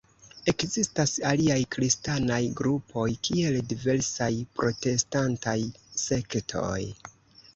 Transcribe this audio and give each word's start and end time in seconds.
Ekzistas 0.51 1.11
aliaj 1.31 1.57
kristanaj 1.75 2.39
grupoj 2.61 3.05
kiel 3.27 3.59
diversaj 3.73 4.31
protestantaj 4.61 5.57
sektoj. 6.07 6.79